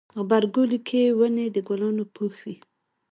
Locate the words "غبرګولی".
0.15-0.79